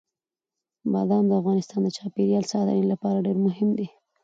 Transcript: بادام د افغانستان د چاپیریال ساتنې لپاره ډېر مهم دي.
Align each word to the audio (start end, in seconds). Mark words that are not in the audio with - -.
بادام 0.93 1.23
د 1.27 1.31
افغانستان 1.41 1.79
د 1.83 1.87
چاپیریال 1.97 2.45
ساتنې 2.51 2.83
لپاره 2.91 3.23
ډېر 3.27 3.37
مهم 3.47 3.69
دي. 3.77 3.87